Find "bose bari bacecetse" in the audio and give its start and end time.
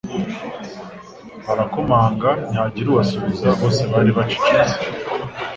3.59-4.77